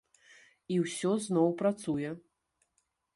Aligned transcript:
І 0.75 0.79
ўсё 0.83 1.11
зноў 1.27 1.53
працуе. 1.61 2.09